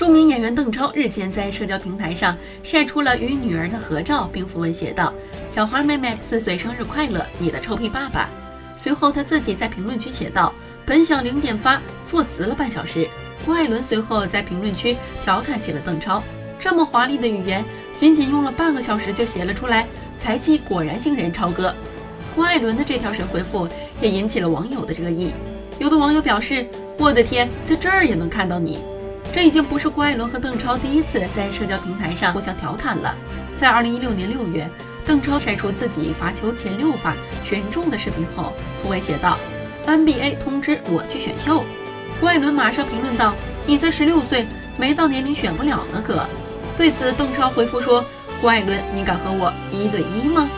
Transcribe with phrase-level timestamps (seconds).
[0.00, 5.12] 著名演员邓超日前在社交平台上晒出了与女儿的合照，并附文写道
[5.46, 8.26] ：“小花妹妹四岁生日快乐，你的臭屁爸爸。”
[8.78, 10.54] 随后他自己在评论区写道
[10.86, 13.06] ：“本想零点发，坐词了半小时。”
[13.44, 16.22] 郭艾伦随后在评论区调侃起了邓超
[16.58, 17.62] ：“这么华丽的语言，
[17.94, 19.86] 仅仅用了半个小时就写了出来，
[20.16, 21.74] 才气果然惊人，超哥。”
[22.34, 23.68] 郭艾伦的这条神回复
[24.00, 25.34] 也引起了网友的热议，
[25.78, 28.78] 有的网友表示：“我的天，在这儿也能看到你。”
[29.32, 33.14] 这已经不是郭艾伦和邓超第一次在社交平台上互相调侃了。
[33.56, 34.68] 在二零一六年六月，
[35.06, 38.52] 邓超晒出自己罚球前六发全中的视频后，
[38.82, 39.38] 附文写道
[39.86, 41.64] ：“NBA 通知我去选秀。”
[42.18, 43.32] 郭艾伦马上评论道
[43.66, 46.26] ：“你才十六岁，没到年龄选不了呢，哥。”
[46.76, 48.04] 对此，邓超回复说
[48.40, 50.48] ：“郭艾伦，你敢和我一对一吗？”